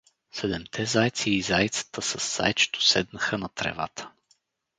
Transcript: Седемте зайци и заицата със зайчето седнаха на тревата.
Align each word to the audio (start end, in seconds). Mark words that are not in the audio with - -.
Седемте 0.37 0.85
зайци 0.93 1.29
и 1.31 1.41
заицата 1.41 2.01
със 2.01 2.37
зайчето 2.37 2.81
седнаха 2.83 3.37
на 3.37 3.49
тревата. 3.49 4.11